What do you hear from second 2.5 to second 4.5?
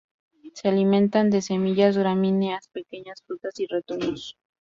pequeñas frutas y retoños.